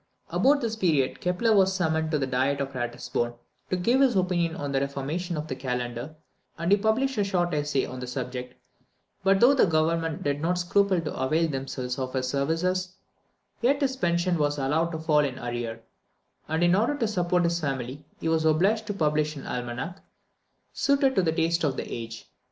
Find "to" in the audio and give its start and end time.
2.09-2.17, 3.69-3.75, 10.99-11.15, 14.91-14.97, 16.97-17.07, 18.87-18.95, 21.13-21.21